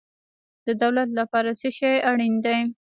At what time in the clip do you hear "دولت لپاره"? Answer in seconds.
0.81-1.49